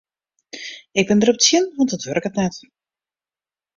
Ik 0.99 1.05
bin 1.07 1.19
derop 1.21 1.39
tsjin 1.39 1.65
want 1.75 1.93
it 1.95 2.05
wurket 2.07 2.35
net. 2.41 2.55